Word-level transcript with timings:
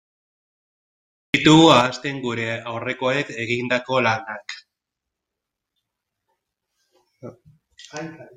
Ez 1.27 1.37
ditugu 1.39 1.67
ahazten 1.73 2.17
gure 2.23 2.47
aurrekoek 2.71 3.29
egindako 3.45 4.01
lanak. 4.07 4.57